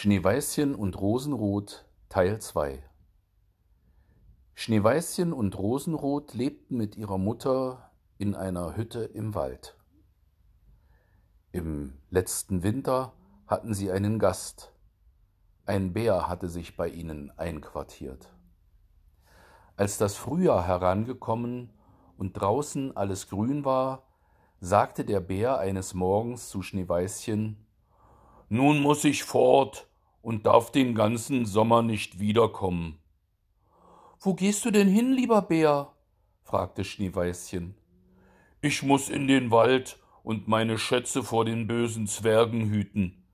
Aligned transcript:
Schneeweißchen 0.00 0.76
und 0.76 1.00
Rosenrot 1.00 1.84
Teil 2.08 2.40
2 2.40 2.84
Schneeweißchen 4.54 5.32
und 5.32 5.58
Rosenrot 5.58 6.34
lebten 6.34 6.76
mit 6.76 6.96
ihrer 6.96 7.18
Mutter 7.18 7.90
in 8.16 8.36
einer 8.36 8.76
Hütte 8.76 9.00
im 9.00 9.34
Wald. 9.34 9.76
Im 11.50 11.98
letzten 12.10 12.62
Winter 12.62 13.12
hatten 13.48 13.74
sie 13.74 13.90
einen 13.90 14.20
Gast. 14.20 14.72
Ein 15.66 15.94
Bär 15.94 16.28
hatte 16.28 16.48
sich 16.48 16.76
bei 16.76 16.86
ihnen 16.86 17.36
einquartiert. 17.36 18.32
Als 19.74 19.98
das 19.98 20.14
Frühjahr 20.14 20.64
herangekommen 20.64 21.72
und 22.16 22.34
draußen 22.34 22.96
alles 22.96 23.28
grün 23.28 23.64
war, 23.64 24.04
sagte 24.60 25.04
der 25.04 25.18
Bär 25.18 25.58
eines 25.58 25.92
Morgens 25.92 26.50
zu 26.50 26.62
Schneeweißchen 26.62 27.56
Nun 28.48 28.80
muss 28.80 29.02
ich 29.02 29.24
fort 29.24 29.87
und 30.28 30.44
darf 30.44 30.70
den 30.70 30.94
ganzen 30.94 31.46
Sommer 31.46 31.80
nicht 31.80 32.20
wiederkommen. 32.20 32.98
Wo 34.20 34.34
gehst 34.34 34.62
du 34.66 34.70
denn 34.70 34.86
hin, 34.86 35.14
lieber 35.14 35.40
Bär? 35.40 35.94
fragte 36.42 36.84
Schneeweißchen. 36.84 37.74
Ich 38.60 38.82
muss 38.82 39.08
in 39.08 39.26
den 39.26 39.50
Wald 39.50 39.98
und 40.22 40.46
meine 40.46 40.76
Schätze 40.76 41.22
vor 41.22 41.46
den 41.46 41.66
bösen 41.66 42.06
Zwergen 42.06 42.68
hüten. 42.68 43.24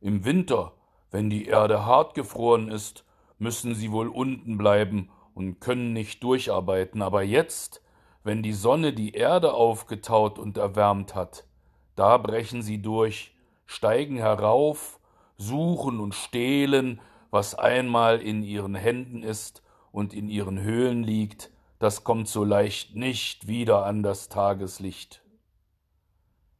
Im 0.00 0.24
Winter, 0.24 0.74
wenn 1.10 1.28
die 1.28 1.46
Erde 1.46 1.86
hart 1.86 2.14
gefroren 2.14 2.68
ist, 2.68 3.04
müssen 3.36 3.74
sie 3.74 3.90
wohl 3.90 4.06
unten 4.06 4.56
bleiben 4.56 5.10
und 5.34 5.58
können 5.58 5.92
nicht 5.92 6.22
durcharbeiten, 6.22 7.02
aber 7.02 7.24
jetzt, 7.24 7.82
wenn 8.22 8.44
die 8.44 8.52
Sonne 8.52 8.92
die 8.92 9.14
Erde 9.14 9.54
aufgetaut 9.54 10.38
und 10.38 10.56
erwärmt 10.56 11.16
hat, 11.16 11.48
da 11.96 12.16
brechen 12.16 12.62
sie 12.62 12.80
durch, 12.80 13.34
steigen 13.66 14.18
herauf 14.18 15.00
suchen 15.36 16.00
und 16.00 16.14
stehlen, 16.14 17.00
was 17.30 17.54
einmal 17.54 18.20
in 18.20 18.42
ihren 18.42 18.74
Händen 18.74 19.22
ist 19.22 19.62
und 19.90 20.14
in 20.14 20.28
ihren 20.28 20.60
Höhlen 20.60 21.02
liegt, 21.02 21.50
das 21.78 22.04
kommt 22.04 22.28
so 22.28 22.44
leicht 22.44 22.94
nicht 22.94 23.48
wieder 23.48 23.84
an 23.84 24.02
das 24.02 24.28
Tageslicht. 24.28 25.22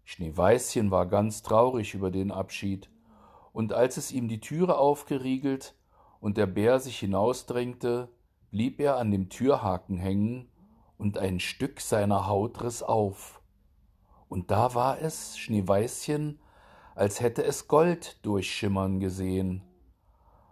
Schneeweißchen 0.04 0.90
war 0.90 1.06
ganz 1.06 1.42
traurig 1.42 1.94
über 1.94 2.10
den 2.10 2.30
Abschied, 2.30 2.90
und 3.52 3.72
als 3.72 3.96
es 3.96 4.10
ihm 4.10 4.28
die 4.28 4.40
Türe 4.40 4.76
aufgeriegelt 4.76 5.74
und 6.20 6.36
der 6.36 6.46
Bär 6.46 6.80
sich 6.80 6.98
hinausdrängte, 6.98 8.08
blieb 8.50 8.80
er 8.80 8.96
an 8.96 9.10
dem 9.10 9.28
Türhaken 9.28 9.96
hängen, 9.96 10.48
und 10.96 11.18
ein 11.18 11.40
Stück 11.40 11.80
seiner 11.80 12.26
Haut 12.28 12.62
riss 12.62 12.82
auf. 12.82 13.40
Und 14.28 14.50
da 14.50 14.74
war 14.74 15.00
es, 15.00 15.36
Schneeweißchen, 15.38 16.38
als 16.94 17.20
hätte 17.20 17.44
es 17.44 17.68
Gold 17.68 18.24
durchschimmern 18.24 19.00
gesehen. 19.00 19.62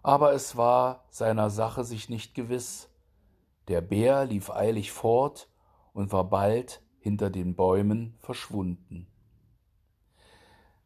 Aber 0.03 0.33
es 0.33 0.57
war 0.57 1.05
seiner 1.11 1.51
Sache 1.51 1.85
sich 1.85 2.09
nicht 2.09 2.35
gewiss. 2.35 2.89
Der 3.69 3.81
Bär 3.81 4.25
lief 4.25 4.51
eilig 4.51 4.91
fort 4.91 5.49
und 5.93 6.13
war 6.13 6.25
bald 6.25 6.83
hinter 6.99 7.31
den 7.31 7.55
Bäumen 7.55 8.17
verschwunden. 8.19 9.07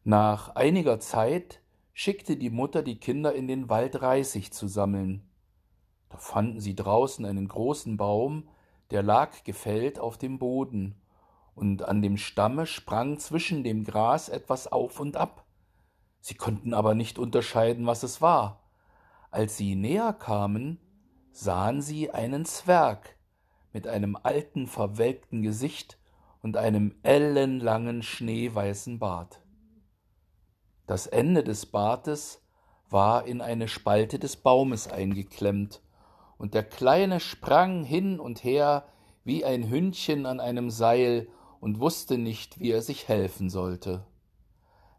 Nach 0.03 0.55
einiger 0.55 0.99
Zeit 0.99 1.61
schickte 1.93 2.37
die 2.37 2.51
Mutter 2.51 2.83
die 2.83 2.99
Kinder 2.99 3.33
in 3.33 3.47
den 3.47 3.69
Wald 3.69 4.01
Reisig 4.01 4.53
zu 4.53 4.67
sammeln. 4.67 5.27
Da 6.09 6.17
fanden 6.17 6.59
sie 6.59 6.75
draußen 6.75 7.25
einen 7.25 7.47
großen 7.47 7.97
Baum, 7.97 8.47
der 8.91 9.03
lag 9.03 9.43
gefällt 9.43 9.99
auf 9.99 10.17
dem 10.17 10.39
Boden, 10.39 11.01
und 11.55 11.81
an 11.81 12.03
dem 12.03 12.17
Stamme 12.17 12.67
sprang 12.67 13.17
zwischen 13.17 13.63
dem 13.63 13.83
Gras 13.83 14.29
etwas 14.29 14.71
auf 14.71 14.99
und 14.99 15.17
ab. 15.17 15.46
Sie 16.19 16.35
konnten 16.35 16.73
aber 16.73 16.95
nicht 16.95 17.19
unterscheiden, 17.19 17.85
was 17.85 18.03
es 18.03 18.21
war. 18.21 18.63
Als 19.31 19.57
sie 19.57 19.75
näher 19.75 20.13
kamen, 20.13 20.79
sahen 21.31 21.81
sie 21.81 22.11
einen 22.11 22.45
Zwerg 22.45 23.17
mit 23.73 23.87
einem 23.87 24.17
alten, 24.21 24.67
verwelkten 24.67 25.41
Gesicht 25.41 25.99
und 26.41 26.57
einem 26.57 26.95
ellenlangen, 27.03 28.01
schneeweißen 28.01 28.99
Bart. 28.99 29.41
Das 30.87 31.05
Ende 31.05 31.43
des 31.43 31.65
Bartes 31.65 32.41
war 32.89 33.25
in 33.25 33.41
eine 33.41 33.67
Spalte 33.67 34.19
des 34.19 34.37
Baumes 34.37 34.87
eingeklemmt, 34.87 35.81
und 36.37 36.53
der 36.53 36.63
Kleine 36.63 37.19
sprang 37.19 37.83
hin 37.83 38.19
und 38.19 38.43
her 38.43 38.87
wie 39.23 39.43
ein 39.43 39.69
Hündchen 39.69 40.25
an 40.25 40.39
einem 40.39 40.69
Seil 40.69 41.27
und 41.59 41.79
wusste 41.79 42.17
nicht, 42.17 42.59
wie 42.59 42.71
er 42.71 42.81
sich 42.81 43.07
helfen 43.07 43.49
sollte. 43.49 44.05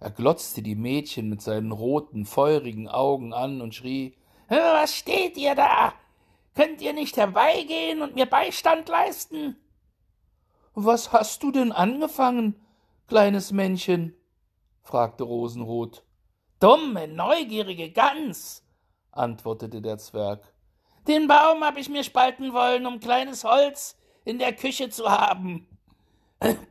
Er 0.00 0.10
glotzte 0.10 0.62
die 0.62 0.76
Mädchen 0.76 1.28
mit 1.28 1.42
seinen 1.42 1.72
roten, 1.72 2.24
feurigen 2.24 2.88
Augen 2.88 3.32
an 3.32 3.60
und 3.60 3.74
schrie 3.74 4.16
Was 4.48 4.94
steht 4.94 5.36
ihr 5.36 5.54
da? 5.54 5.92
Könnt 6.54 6.80
ihr 6.80 6.92
nicht 6.92 7.16
herbeigehen 7.16 8.02
und 8.02 8.14
mir 8.14 8.26
Beistand 8.26 8.88
leisten? 8.88 9.56
Was 10.74 11.12
hast 11.12 11.42
du 11.42 11.50
denn 11.50 11.72
angefangen, 11.72 12.54
kleines 13.08 13.52
Männchen? 13.52 14.14
fragte 14.82 15.24
Rosenrot. 15.24 16.04
Dumme, 16.60 17.08
neugierige 17.08 17.90
Gans, 17.90 18.64
antwortete 19.10 19.82
der 19.82 19.98
Zwerg. 19.98 20.52
Den 21.06 21.26
Baum 21.26 21.64
hab 21.64 21.76
ich 21.76 21.88
mir 21.88 22.04
spalten 22.04 22.52
wollen, 22.52 22.86
um 22.86 23.00
kleines 23.00 23.44
Holz 23.44 23.96
in 24.24 24.38
der 24.38 24.52
Küche 24.52 24.90
zu 24.90 25.10
haben. 25.10 25.66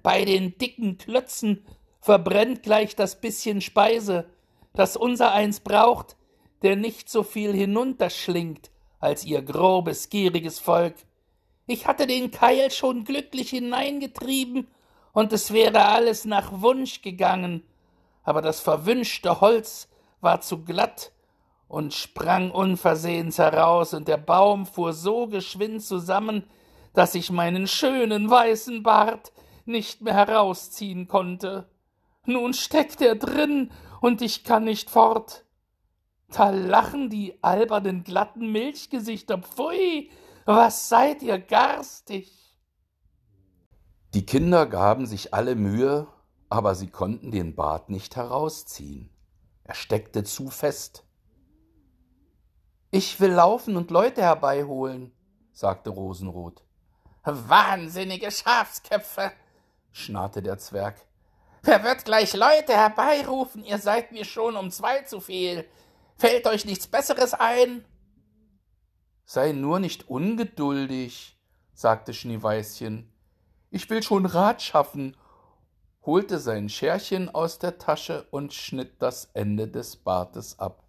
Bei 0.03 0.23
den 0.25 0.57
dicken 0.57 0.97
Klötzen 0.97 1.65
verbrennt 2.02 2.63
gleich 2.63 2.96
das 2.96 3.19
bisschen 3.19 3.62
Speise, 3.62 4.25
das 4.74 4.96
unser 4.96 5.31
eins 5.31 5.59
braucht, 5.59 6.16
der 6.62 6.75
nicht 6.75 7.09
so 7.09 7.24
viel 7.24 7.53
hinunterschlingt 7.53 8.72
als 9.00 9.25
ihr 9.25 9.41
grobes, 9.41 10.09
gieriges 10.09 10.59
Volk. 10.59 10.96
Ich 11.68 11.86
hatte 11.86 12.07
den 12.07 12.31
Keil 12.31 12.72
schon 12.72 13.03
glücklich 13.03 13.50
hineingetrieben, 13.50 14.68
und 15.13 15.34
es 15.34 15.52
wäre 15.52 15.86
alles 15.86 16.25
nach 16.25 16.62
Wunsch 16.62 17.02
gegangen, 17.02 17.63
aber 18.24 18.41
das 18.44 18.59
verwünschte 18.59 19.41
Holz 19.41 19.90
war 20.22 20.41
zu 20.41 20.63
glatt 20.63 21.12
und 21.68 21.94
sprang 21.94 22.52
unversehens 22.52 23.40
heraus, 23.40 23.94
und 23.94 24.07
der 24.07 24.18
Baum 24.18 24.66
fuhr 24.66 24.94
so 24.94 25.28
geschwind 25.28 25.84
zusammen, 25.84 26.44
dass 26.94 27.16
ich 27.16 27.31
meinen 27.31 27.68
schönen 27.68 28.30
weißen 28.30 28.84
Bart 28.84 29.31
nicht 29.66 30.02
mehr 30.02 30.13
herausziehen 30.13 31.07
konnte. 31.07 31.68
Nun 32.27 32.53
steckt 32.53 33.01
er 33.01 33.15
drin 33.15 33.71
und 34.01 34.21
ich 34.21 34.43
kann 34.43 34.65
nicht 34.65 34.89
fort. 34.89 35.45
Da 36.27 36.49
lachen 36.49 37.09
die 37.09 37.41
albernen 37.41 38.03
glatten 38.03 38.51
Milchgesichter. 38.51 39.38
Pfui, 39.38 40.11
was 40.45 40.89
seid 40.89 41.23
ihr 41.23 41.39
garstig? 41.39 42.53
Die 44.13 44.25
Kinder 44.25 44.65
gaben 44.65 45.05
sich 45.05 45.33
alle 45.33 45.55
Mühe, 45.55 46.07
aber 46.49 46.75
sie 46.75 46.88
konnten 46.88 47.31
den 47.31 47.55
Bart 47.55 47.89
nicht 47.89 48.17
herausziehen. 48.17 49.09
Er 49.63 49.75
steckte 49.75 50.25
zu 50.25 50.49
fest. 50.49 51.05
Ich 52.91 53.21
will 53.21 53.31
laufen 53.31 53.77
und 53.77 53.89
Leute 53.89 54.21
herbeiholen, 54.21 55.13
sagte 55.53 55.91
Rosenrot. 55.91 56.61
Wahnsinnige 57.23 58.31
Schafsköpfe, 58.31 59.31
schnarrte 59.91 60.41
der 60.41 60.57
Zwerg. 60.57 61.06
Wer 61.67 61.83
wird 61.83 62.05
gleich 62.05 62.33
Leute 62.33 62.72
herbeirufen? 62.72 63.66
Ihr 63.66 63.78
seid 63.78 64.13
mir 64.13 64.23
schon 64.23 64.55
um 64.55 64.72
zwei 64.72 65.01
zu 65.01 65.19
viel. 65.19 65.67
Fällt 66.16 66.47
euch 66.47 66.63
nichts 66.63 66.88
Besseres 66.88 67.33
ein? 67.33 67.83
Sei 69.25 69.51
nur 69.51 69.79
nicht 69.79 70.07
ungeduldig, 70.07 71.38
sagte 71.73 72.13
Schneeweißchen. 72.13 73.11
Ich 73.69 73.89
will 73.89 74.01
schon 74.01 74.25
Rat 74.25 74.61
schaffen, 74.61 75.17
holte 76.06 76.39
sein 76.39 76.69
Scherchen 76.69 77.27
aus 77.35 77.59
der 77.59 77.77
Tasche 77.77 78.25
und 78.31 78.53
schnitt 78.53 79.01
das 79.01 79.29
Ende 79.33 79.67
des 79.67 79.97
Bartes 79.97 80.59
ab. 80.59 80.86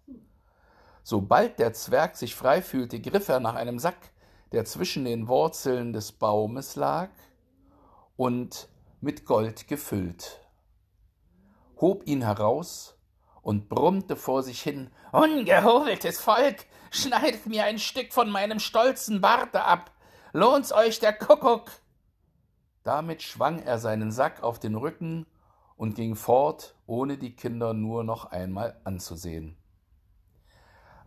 Sobald 1.03 1.59
der 1.59 1.73
Zwerg 1.73 2.15
sich 2.15 2.35
frei 2.35 2.61
fühlte, 2.61 3.01
griff 3.01 3.27
er 3.27 3.41
nach 3.41 3.55
einem 3.55 3.79
Sack, 3.79 4.13
der 4.53 4.63
zwischen 4.63 5.03
den 5.03 5.27
Wurzeln 5.27 5.91
des 5.91 6.13
Baumes 6.13 6.77
lag 6.77 7.09
und 8.15 8.69
mit 9.01 9.25
Gold 9.25 9.67
gefüllt 9.67 10.39
hob 11.79 12.07
ihn 12.07 12.21
heraus 12.21 12.97
und 13.41 13.69
brummte 13.69 14.15
vor 14.15 14.43
sich 14.43 14.61
hin 14.61 14.89
Ungehobeltes 15.11 16.21
Volk, 16.21 16.65
schneidet 16.91 17.45
mir 17.45 17.63
ein 17.65 17.79
Stück 17.79 18.13
von 18.13 18.29
meinem 18.29 18.59
stolzen 18.59 19.21
Barte 19.21 19.63
ab, 19.63 19.91
lohnt's 20.33 20.71
euch 20.71 20.99
der 20.99 21.13
Kuckuck. 21.13 21.71
Damit 22.83 23.21
schwang 23.21 23.59
er 23.59 23.79
seinen 23.79 24.11
Sack 24.11 24.43
auf 24.43 24.59
den 24.59 24.75
Rücken 24.75 25.25
und 25.75 25.95
ging 25.95 26.15
fort, 26.15 26.75
ohne 26.85 27.17
die 27.17 27.35
Kinder 27.35 27.73
nur 27.73 28.03
noch 28.03 28.25
einmal 28.25 28.79
anzusehen. 28.83 29.57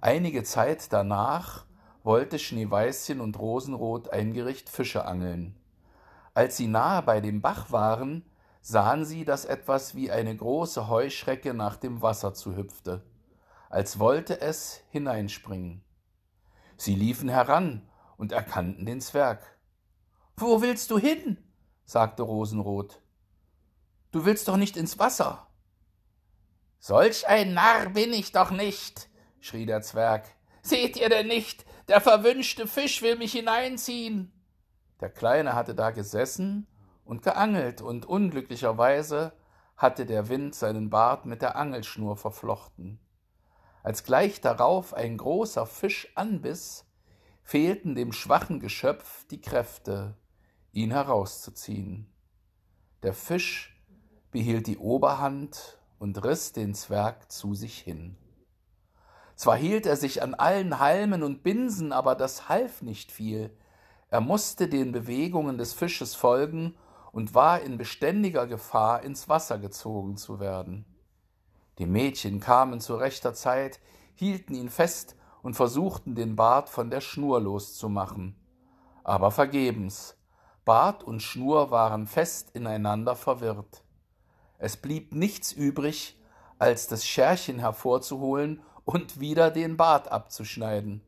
Einige 0.00 0.42
Zeit 0.42 0.92
danach 0.92 1.64
wollte 2.02 2.38
Schneeweißchen 2.38 3.20
und 3.20 3.38
Rosenrot 3.38 4.10
ein 4.10 4.32
Gericht 4.32 4.68
Fische 4.68 5.04
angeln. 5.04 5.54
Als 6.34 6.56
sie 6.56 6.66
nahe 6.66 7.02
bei 7.02 7.20
dem 7.20 7.40
Bach 7.40 7.70
waren, 7.70 8.24
sahen 8.62 9.04
sie, 9.04 9.24
dass 9.24 9.44
etwas 9.44 9.94
wie 9.94 10.10
eine 10.10 10.34
große 10.34 10.88
Heuschrecke 10.88 11.52
nach 11.52 11.76
dem 11.76 12.00
Wasser 12.00 12.32
zu 12.32 12.56
hüpfte. 12.56 13.04
als 13.68 13.98
wollte 13.98 14.40
es 14.42 14.82
hineinspringen. 14.90 15.82
Sie 16.76 16.94
liefen 16.94 17.30
heran 17.30 17.88
und 18.18 18.30
erkannten 18.30 18.84
den 18.84 19.00
Zwerg. 19.00 19.58
Wo 20.36 20.60
willst 20.60 20.90
du 20.90 20.98
hin? 20.98 21.38
sagte 21.86 22.22
Rosenrot. 22.22 23.00
Du 24.10 24.26
willst 24.26 24.46
doch 24.48 24.58
nicht 24.58 24.76
ins 24.76 24.98
Wasser. 24.98 25.46
Solch 26.80 27.26
ein 27.26 27.54
Narr 27.54 27.90
bin 27.90 28.12
ich 28.12 28.32
doch 28.32 28.50
nicht, 28.50 29.08
schrie 29.40 29.64
der 29.64 29.80
Zwerg. 29.80 30.26
Seht 30.60 30.98
ihr 30.98 31.08
denn 31.08 31.28
nicht, 31.28 31.64
der 31.88 32.02
verwünschte 32.02 32.66
Fisch 32.66 33.00
will 33.00 33.16
mich 33.16 33.32
hineinziehen. 33.32 34.32
Der 35.00 35.08
Kleine 35.08 35.54
hatte 35.54 35.74
da 35.74 35.92
gesessen 35.92 36.66
und 37.04 37.22
geangelt, 37.22 37.80
und 37.80 38.06
unglücklicherweise 38.06 39.32
hatte 39.76 40.06
der 40.06 40.28
Wind 40.28 40.54
seinen 40.54 40.90
Bart 40.90 41.26
mit 41.26 41.42
der 41.42 41.56
Angelschnur 41.56 42.16
verflochten. 42.16 43.00
Als 43.82 44.04
gleich 44.04 44.40
darauf 44.40 44.94
ein 44.94 45.16
großer 45.16 45.66
Fisch 45.66 46.12
anbiss, 46.14 46.84
fehlten 47.42 47.94
dem 47.94 48.12
schwachen 48.12 48.60
Geschöpf 48.60 49.26
die 49.26 49.40
Kräfte, 49.40 50.16
ihn 50.72 50.92
herauszuziehen. 50.92 52.12
Der 53.02 53.12
Fisch 53.12 53.82
behielt 54.30 54.68
die 54.68 54.78
Oberhand 54.78 55.78
und 55.98 56.24
riß 56.24 56.52
den 56.52 56.74
Zwerg 56.74 57.30
zu 57.30 57.54
sich 57.54 57.78
hin. 57.78 58.16
Zwar 59.34 59.56
hielt 59.56 59.86
er 59.86 59.96
sich 59.96 60.22
an 60.22 60.34
allen 60.34 60.78
Halmen 60.78 61.24
und 61.24 61.42
Binsen, 61.42 61.92
aber 61.92 62.14
das 62.14 62.48
half 62.48 62.82
nicht 62.82 63.10
viel. 63.10 63.50
Er 64.08 64.20
musste 64.20 64.68
den 64.68 64.92
Bewegungen 64.92 65.58
des 65.58 65.72
Fisches 65.72 66.14
folgen 66.14 66.76
und 67.12 67.34
war 67.34 67.60
in 67.60 67.78
beständiger 67.78 68.46
Gefahr, 68.46 69.02
ins 69.02 69.28
Wasser 69.28 69.58
gezogen 69.58 70.16
zu 70.16 70.40
werden. 70.40 70.84
Die 71.78 71.86
Mädchen 71.86 72.40
kamen 72.40 72.80
zu 72.80 72.96
rechter 72.96 73.34
Zeit, 73.34 73.80
hielten 74.14 74.54
ihn 74.54 74.70
fest 74.70 75.16
und 75.42 75.54
versuchten, 75.54 76.14
den 76.14 76.36
Bart 76.36 76.68
von 76.68 76.90
der 76.90 77.00
Schnur 77.00 77.40
loszumachen. 77.40 78.36
Aber 79.04 79.30
vergebens. 79.30 80.16
Bart 80.64 81.02
und 81.02 81.22
Schnur 81.22 81.70
waren 81.70 82.06
fest 82.06 82.50
ineinander 82.54 83.16
verwirrt. 83.16 83.82
Es 84.58 84.76
blieb 84.76 85.12
nichts 85.12 85.52
übrig, 85.52 86.18
als 86.58 86.86
das 86.86 87.04
Scherchen 87.04 87.58
hervorzuholen 87.58 88.62
und 88.84 89.18
wieder 89.18 89.50
den 89.50 89.76
Bart 89.76 90.12
abzuschneiden, 90.12 91.02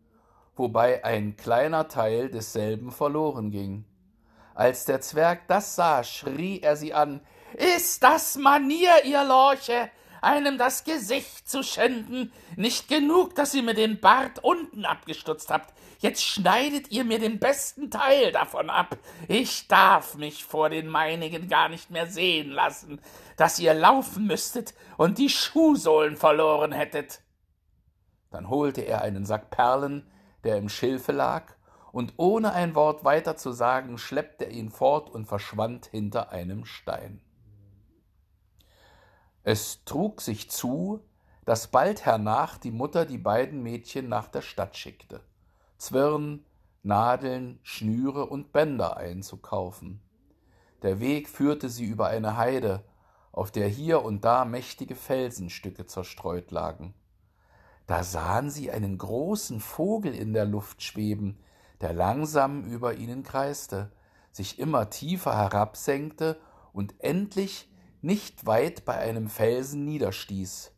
wobei 0.56 1.04
ein 1.04 1.36
kleiner 1.36 1.86
Teil 1.86 2.28
desselben 2.30 2.90
verloren 2.90 3.52
ging. 3.52 3.84
Als 4.54 4.84
der 4.84 5.00
Zwerg 5.00 5.48
das 5.48 5.74
sah, 5.74 6.04
schrie 6.04 6.60
er 6.60 6.76
sie 6.76 6.94
an 6.94 7.20
Ist 7.54 8.02
das 8.02 8.36
Manier, 8.36 9.04
ihr 9.04 9.24
Lorche, 9.24 9.90
einem 10.22 10.58
das 10.58 10.84
Gesicht 10.84 11.48
zu 11.48 11.64
schänden? 11.64 12.32
Nicht 12.56 12.88
genug, 12.88 13.34
dass 13.34 13.54
ihr 13.54 13.64
mir 13.64 13.74
den 13.74 14.00
Bart 14.00 14.42
unten 14.42 14.84
abgestutzt 14.84 15.50
habt, 15.50 15.74
jetzt 15.98 16.22
schneidet 16.22 16.92
ihr 16.92 17.04
mir 17.04 17.18
den 17.18 17.40
besten 17.40 17.90
Teil 17.90 18.30
davon 18.30 18.70
ab. 18.70 18.96
Ich 19.26 19.66
darf 19.66 20.14
mich 20.14 20.44
vor 20.44 20.70
den 20.70 20.86
meinigen 20.86 21.48
gar 21.48 21.68
nicht 21.68 21.90
mehr 21.90 22.06
sehen 22.06 22.50
lassen, 22.50 23.00
dass 23.36 23.58
ihr 23.58 23.74
laufen 23.74 24.26
müsstet 24.28 24.72
und 24.96 25.18
die 25.18 25.30
Schuhsohlen 25.30 26.16
verloren 26.16 26.70
hättet. 26.70 27.20
Dann 28.30 28.48
holte 28.48 28.82
er 28.82 29.02
einen 29.02 29.26
Sack 29.26 29.50
Perlen, 29.50 30.08
der 30.44 30.58
im 30.58 30.68
Schilfe 30.68 31.12
lag, 31.12 31.53
und 31.94 32.14
ohne 32.16 32.52
ein 32.52 32.74
Wort 32.74 33.04
weiter 33.04 33.36
zu 33.36 33.52
sagen, 33.52 33.98
schleppte 33.98 34.46
er 34.46 34.50
ihn 34.50 34.70
fort 34.70 35.08
und 35.10 35.26
verschwand 35.26 35.86
hinter 35.86 36.30
einem 36.30 36.64
Stein. 36.64 37.20
Es 39.44 39.84
trug 39.84 40.20
sich 40.20 40.50
zu, 40.50 41.04
dass 41.44 41.68
bald 41.68 42.04
hernach 42.04 42.58
die 42.58 42.72
Mutter 42.72 43.06
die 43.06 43.18
beiden 43.18 43.62
Mädchen 43.62 44.08
nach 44.08 44.26
der 44.26 44.42
Stadt 44.42 44.76
schickte, 44.76 45.20
Zwirn, 45.78 46.44
Nadeln, 46.82 47.60
Schnüre 47.62 48.26
und 48.26 48.52
Bänder 48.52 48.96
einzukaufen. 48.96 50.02
Der 50.82 50.98
Weg 50.98 51.28
führte 51.28 51.68
sie 51.68 51.84
über 51.84 52.08
eine 52.08 52.36
Heide, 52.36 52.82
auf 53.30 53.52
der 53.52 53.68
hier 53.68 54.02
und 54.02 54.24
da 54.24 54.44
mächtige 54.44 54.96
Felsenstücke 54.96 55.86
zerstreut 55.86 56.50
lagen. 56.50 56.92
Da 57.86 58.02
sahen 58.02 58.50
sie 58.50 58.72
einen 58.72 58.98
großen 58.98 59.60
Vogel 59.60 60.12
in 60.12 60.32
der 60.32 60.44
Luft 60.44 60.82
schweben, 60.82 61.38
der 61.84 61.92
langsam 61.92 62.64
über 62.64 62.94
ihnen 62.94 63.22
kreiste, 63.22 63.92
sich 64.32 64.58
immer 64.58 64.88
tiefer 64.88 65.36
herabsenkte 65.36 66.40
und 66.72 66.94
endlich 66.98 67.70
nicht 68.00 68.46
weit 68.46 68.86
bei 68.86 68.96
einem 68.96 69.28
Felsen 69.28 69.84
niederstieß. 69.84 70.72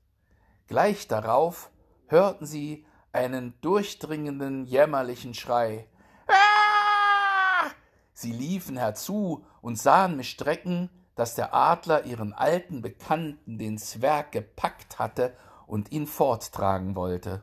Gleich 0.67 1.06
darauf 1.06 1.70
hörten 2.08 2.44
sie 2.44 2.85
einen 3.12 3.55
durchdringenden, 3.61 4.64
jämmerlichen 4.64 5.35
Schrei. 5.35 5.87
Ah! 6.26 7.70
Sie 8.12 8.32
liefen 8.32 8.76
herzu 8.76 9.44
und 9.61 9.79
sahen 9.79 10.17
mit 10.17 10.26
Strecken, 10.26 10.91
dass 11.14 11.37
der 11.37 11.55
Adler 11.55 12.05
ihren 12.05 12.32
alten 12.32 12.82
Bekannten, 12.82 13.59
den 13.59 13.79
Zwerg, 13.79 14.32
gepackt 14.32 14.99
hatte 14.99 15.37
und 15.69 15.93
ihn 15.93 16.09
forttragen 16.09 16.97
wollte. 16.97 17.43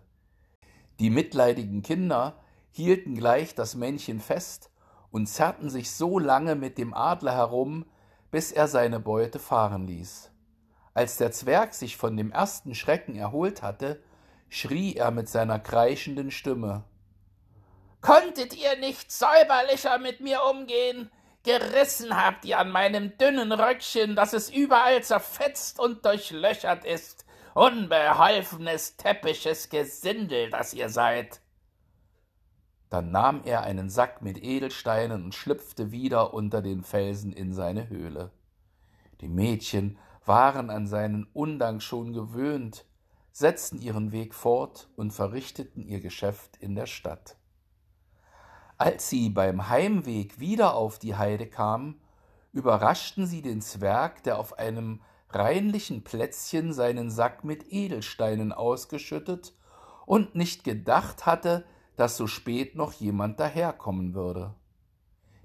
Die 1.00 1.10
mitleidigen 1.10 1.82
Kinder 1.82 2.43
hielten 2.74 3.16
gleich 3.16 3.56
das 3.56 3.76
Männchen 3.76 4.20
fest 4.20 4.70
und 5.12 5.28
zerrten 5.28 5.70
sich 5.70 5.92
so 5.92 6.20
lange 6.20 6.56
mit 6.56 6.78
dem 6.78 6.94
Adler 6.94 7.34
herum, 7.34 7.86
bis 8.32 8.52
er 8.52 8.68
seine 8.68 9.00
Beute 9.00 9.40
fahren 9.40 9.88
ließ. 9.88 10.32
Als 10.94 11.18
der 11.18 11.32
Zwerg 11.32 11.74
sich 11.74 11.96
von 11.96 12.18
dem 12.18 12.32
ersten 12.32 12.76
Schrecken 12.76 13.16
erholt 13.16 13.62
hatte, 13.62 14.04
schrie 14.50 14.96
er 14.96 15.12
mit 15.12 15.30
seiner 15.30 15.60
kreischenden 15.60 16.30
Stimme 16.32 16.84
Konntet 18.02 18.54
ihr 18.54 18.76
nicht 18.78 19.12
säuberlicher 19.12 19.98
mit 19.98 20.20
mir 20.20 20.42
umgehen? 20.52 21.10
Gerissen 21.44 22.22
habt 22.22 22.44
ihr 22.44 22.60
an 22.60 22.70
meinem 22.70 23.18
dünnen 23.18 23.52
Röckchen, 23.52 24.16
dass 24.16 24.34
es 24.34 24.50
überall 24.50 25.02
zerfetzt 25.04 25.80
und 25.80 26.06
durchlöchert 26.06 26.86
ist 26.86 27.26
unbeholfenes, 27.54 28.98
teppiches 28.98 29.70
Gesindel, 29.70 30.50
das 30.50 30.74
ihr 30.74 30.90
seid. 30.90 31.40
Dann 32.94 33.10
nahm 33.10 33.42
er 33.44 33.64
einen 33.64 33.90
Sack 33.90 34.22
mit 34.22 34.44
Edelsteinen 34.44 35.24
und 35.24 35.34
schlüpfte 35.34 35.92
wieder 35.92 36.32
unter 36.32 36.62
den 36.62 36.84
Felsen 36.84 37.34
in 37.34 37.52
seine 37.52 37.90
Höhle. 37.90 38.30
Die 39.20 39.28
Mädchen 39.28 39.98
waren 40.26 40.70
an 40.70 40.86
seinen 40.86 41.24
Undank 41.34 41.82
schon 41.82 42.14
gewöhnt, 42.14 42.86
setzten 43.32 43.82
ihren 43.82 44.12
Weg 44.12 44.36
fort 44.36 44.90
und 44.96 45.12
verrichteten 45.12 45.82
ihr 45.82 46.02
Geschäft 46.02 46.58
in 46.58 46.76
der 46.76 46.86
Stadt. 46.86 47.36
Als 48.78 49.10
sie 49.10 49.32
beim 49.32 49.70
Heimweg 49.70 50.40
wieder 50.40 50.76
auf 50.76 51.00
die 51.00 51.16
Heide 51.16 51.48
kamen, 51.48 52.00
überraschten 52.52 53.26
sie 53.26 53.42
den 53.42 53.64
Zwerg, 53.64 54.22
der 54.22 54.38
auf 54.38 54.60
einem 54.60 55.02
reinlichen 55.32 56.04
Plätzchen 56.04 56.74
seinen 56.74 57.10
Sack 57.10 57.44
mit 57.44 57.74
Edelsteinen 57.74 58.52
ausgeschüttet 58.52 59.56
und 60.06 60.36
nicht 60.36 60.64
gedacht 60.64 61.26
hatte, 61.26 61.66
dass 61.96 62.18
so 62.18 62.28
spät 62.28 62.76
noch 62.76 62.94
jemand 62.94 63.40
daherkommen 63.40 64.14
würde. 64.14 64.56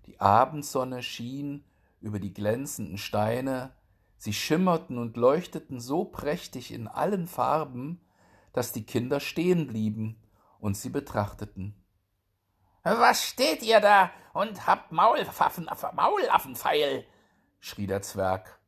Die 0.07 0.21
Abendsonne 0.21 1.03
schien 1.03 1.65
über 2.01 2.19
die 2.19 2.33
glänzenden 2.33 2.99
Steine, 2.99 3.73
sie 4.17 4.33
schimmerten 4.33 4.99
und 4.99 5.17
leuchteten 5.17 5.81
so 5.81 6.05
prächtig 6.05 6.73
in 6.73 6.89
allen 6.89 7.27
Farben, 7.27 8.01
dass 8.53 8.73
die 8.73 8.85
Kinder 8.85 9.21
stehen 9.21 9.67
blieben 9.67 10.17
und 10.59 10.77
sie 10.77 10.91
betrachteten. 10.91 11.75
Was 12.83 13.25
steht 13.25 13.63
ihr 13.63 13.81
da 13.81 14.11
und 14.33 14.67
habt 14.67 14.93
Maulaffen, 14.93 15.69
Maulaffenpfeil? 15.95 17.05
schrie 17.61 17.87
der 17.87 18.03
Zwerg 18.03 18.59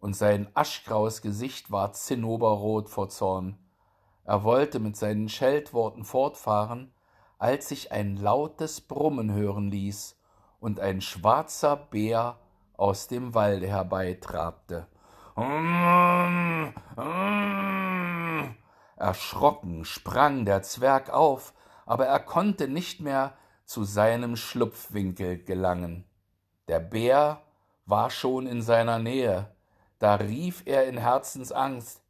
und 0.00 0.14
sein 0.14 0.48
aschgraues 0.54 1.22
Gesicht 1.22 1.70
war 1.70 1.92
zinnoberrot 1.92 2.88
vor 2.88 3.08
Zorn. 3.08 3.58
Er 4.24 4.44
wollte 4.44 4.78
mit 4.78 4.96
seinen 4.96 5.28
Scheltworten 5.28 6.04
fortfahren, 6.04 6.92
als 7.38 7.68
sich 7.68 7.92
ein 7.92 8.16
lautes 8.16 8.80
Brummen 8.80 9.32
hören 9.32 9.70
ließ 9.70 10.16
und 10.60 10.80
ein 10.80 11.00
schwarzer 11.00 11.76
Bär 11.76 12.38
aus 12.76 13.06
dem 13.06 13.34
Walde 13.34 13.68
herbeitrabte. 13.68 14.86
Erschrocken 18.96 19.84
sprang 19.84 20.44
der 20.44 20.62
Zwerg 20.62 21.10
auf, 21.10 21.54
aber 21.86 22.06
er 22.06 22.20
konnte 22.20 22.66
nicht 22.66 23.00
mehr 23.00 23.36
zu 23.64 23.84
seinem 23.84 24.36
Schlupfwinkel 24.36 25.44
gelangen. 25.44 26.04
Der 26.66 26.80
Bär 26.80 27.40
war 27.86 28.10
schon 28.10 28.46
in 28.46 28.62
seiner 28.62 28.98
Nähe, 28.98 29.54
da 29.98 30.16
rief 30.16 30.62
er 30.66 30.86
in 30.86 30.98
Herzensangst 30.98 32.02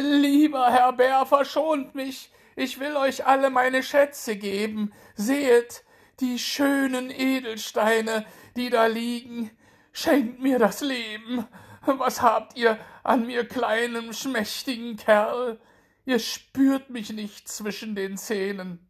Lieber 0.00 0.70
Herr 0.70 0.92
Bär, 0.92 1.24
verschont 1.24 1.94
mich, 1.94 2.32
ich 2.56 2.80
will 2.80 2.96
euch 2.96 3.26
alle 3.26 3.50
meine 3.50 3.82
Schätze 3.82 4.36
geben. 4.36 4.92
Sehet, 5.14 5.84
die 6.20 6.38
schönen 6.38 7.10
Edelsteine, 7.10 8.26
die 8.56 8.70
da 8.70 8.86
liegen. 8.86 9.50
Schenkt 9.92 10.40
mir 10.40 10.58
das 10.58 10.80
Leben. 10.80 11.46
Was 11.86 12.22
habt 12.22 12.56
ihr 12.56 12.78
an 13.02 13.26
mir 13.26 13.46
kleinem, 13.46 14.12
schmächtigen 14.12 14.96
Kerl? 14.96 15.60
ihr 16.04 16.18
spürt 16.18 16.90
mich 16.90 17.10
nicht 17.10 17.48
zwischen 17.48 17.94
den 17.94 18.16
Zähnen. 18.16 18.86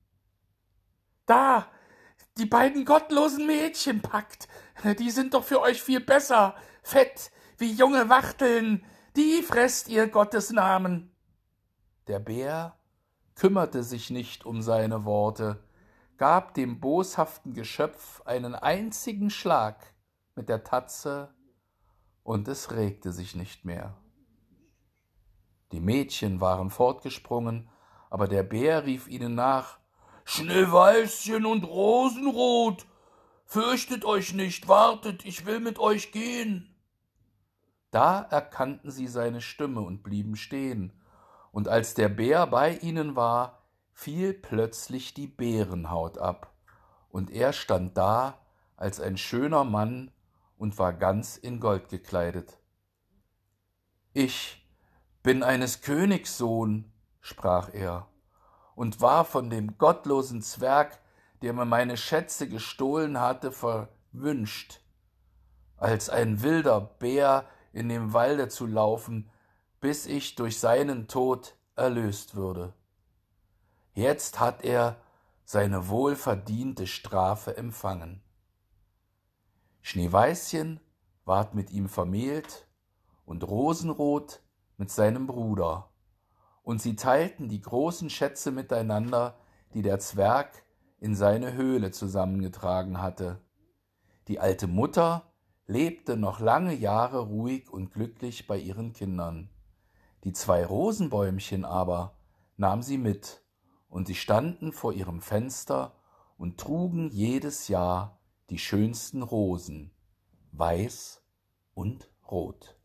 Da, 1.26 1.70
die 2.38 2.46
beiden 2.46 2.84
gottlosen 2.84 3.46
Mädchen 3.46 4.02
packt, 4.02 4.48
die 4.98 5.10
sind 5.10 5.34
doch 5.34 5.44
für 5.44 5.60
euch 5.60 5.82
viel 5.82 6.00
besser, 6.00 6.56
fett 6.82 7.30
wie 7.58 7.72
junge 7.72 8.08
Wachteln, 8.08 8.84
die 9.16 9.42
fresst 9.42 9.88
ihr 9.88 10.08
Gottes 10.08 10.50
Namen. 10.50 11.14
Der 12.08 12.18
Bär 12.18 12.76
kümmerte 13.34 13.82
sich 13.82 14.10
nicht 14.10 14.44
um 14.44 14.62
seine 14.62 15.04
Worte, 15.04 15.62
gab 16.16 16.54
dem 16.54 16.80
boshaften 16.80 17.54
Geschöpf 17.54 18.22
einen 18.24 18.54
einzigen 18.54 19.30
Schlag 19.30 19.94
mit 20.34 20.48
der 20.48 20.64
Tatze, 20.64 21.34
und 22.22 22.48
es 22.48 22.70
regte 22.72 23.12
sich 23.12 23.34
nicht 23.34 23.64
mehr. 23.64 23.94
Die 25.72 25.80
Mädchen 25.80 26.40
waren 26.40 26.70
fortgesprungen, 26.70 27.68
aber 28.10 28.28
der 28.28 28.42
Bär 28.42 28.84
rief 28.86 29.08
ihnen 29.08 29.34
nach 29.34 29.78
Schneeweißchen 30.24 31.44
und 31.44 31.64
Rosenrot, 31.64 32.86
fürchtet 33.44 34.04
euch 34.04 34.32
nicht, 34.32 34.68
wartet, 34.68 35.24
ich 35.26 35.44
will 35.44 35.60
mit 35.60 35.78
euch 35.78 36.12
gehen. 36.12 36.73
Da 37.94 38.22
erkannten 38.22 38.90
sie 38.90 39.06
seine 39.06 39.40
Stimme 39.40 39.80
und 39.80 40.02
blieben 40.02 40.34
stehen, 40.34 40.92
und 41.52 41.68
als 41.68 41.94
der 41.94 42.08
Bär 42.08 42.44
bei 42.48 42.74
ihnen 42.78 43.14
war, 43.14 43.62
fiel 43.92 44.34
plötzlich 44.34 45.14
die 45.14 45.28
Bärenhaut 45.28 46.18
ab, 46.18 46.52
und 47.10 47.30
er 47.30 47.52
stand 47.52 47.96
da 47.96 48.40
als 48.74 49.00
ein 49.00 49.16
schöner 49.16 49.62
Mann 49.62 50.10
und 50.58 50.76
war 50.76 50.92
ganz 50.92 51.36
in 51.36 51.60
Gold 51.60 51.88
gekleidet. 51.88 52.58
Ich 54.12 54.68
bin 55.22 55.44
eines 55.44 55.80
Königs 55.80 56.36
Sohn, 56.36 56.92
sprach 57.20 57.72
er, 57.72 58.08
und 58.74 59.00
war 59.00 59.24
von 59.24 59.50
dem 59.50 59.78
gottlosen 59.78 60.42
Zwerg, 60.42 60.98
der 61.42 61.52
mir 61.52 61.64
meine 61.64 61.96
Schätze 61.96 62.48
gestohlen 62.48 63.20
hatte, 63.20 63.52
verwünscht, 63.52 64.80
als 65.76 66.10
ein 66.10 66.42
wilder 66.42 66.80
Bär 66.80 67.48
in 67.74 67.88
dem 67.88 68.12
Walde 68.12 68.48
zu 68.48 68.66
laufen, 68.66 69.30
bis 69.80 70.06
ich 70.06 70.36
durch 70.36 70.58
seinen 70.58 71.08
Tod 71.08 71.56
erlöst 71.76 72.34
würde. 72.34 72.72
Jetzt 73.92 74.40
hat 74.40 74.64
er 74.64 74.96
seine 75.44 75.88
wohlverdiente 75.88 76.86
Strafe 76.86 77.56
empfangen. 77.56 78.22
Schneeweißchen 79.82 80.80
ward 81.24 81.54
mit 81.54 81.70
ihm 81.70 81.88
vermählt 81.88 82.66
und 83.26 83.46
Rosenrot 83.46 84.40
mit 84.76 84.90
seinem 84.90 85.26
Bruder, 85.26 85.90
und 86.62 86.80
sie 86.80 86.96
teilten 86.96 87.48
die 87.48 87.60
großen 87.60 88.08
Schätze 88.08 88.50
miteinander, 88.50 89.38
die 89.74 89.82
der 89.82 89.98
Zwerg 89.98 90.64
in 90.98 91.14
seine 91.14 91.52
Höhle 91.52 91.90
zusammengetragen 91.90 93.02
hatte. 93.02 93.40
Die 94.28 94.40
alte 94.40 94.66
Mutter 94.66 95.33
lebte 95.66 96.16
noch 96.16 96.40
lange 96.40 96.74
Jahre 96.74 97.20
ruhig 97.20 97.70
und 97.70 97.92
glücklich 97.92 98.46
bei 98.46 98.58
ihren 98.58 98.92
Kindern. 98.92 99.48
Die 100.24 100.32
zwei 100.32 100.64
Rosenbäumchen 100.64 101.64
aber 101.64 102.16
nahm 102.56 102.82
sie 102.82 102.98
mit, 102.98 103.42
und 103.88 104.06
sie 104.06 104.14
standen 104.14 104.72
vor 104.72 104.92
ihrem 104.92 105.20
Fenster 105.20 105.92
und 106.36 106.58
trugen 106.58 107.10
jedes 107.10 107.68
Jahr 107.68 108.18
die 108.50 108.58
schönsten 108.58 109.22
Rosen, 109.22 109.92
weiß 110.52 111.22
und 111.74 112.10
rot. 112.30 112.76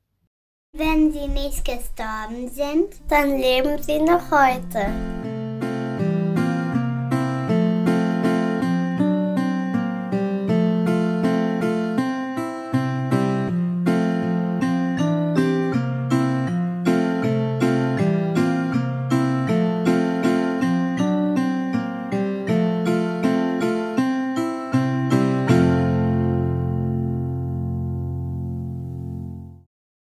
Wenn 0.71 1.11
sie 1.11 1.27
nicht 1.27 1.65
gestorben 1.65 2.47
sind, 2.49 3.01
dann 3.07 3.37
leben 3.37 3.81
sie 3.81 3.99
noch 3.99 4.29
heute. 4.29 5.28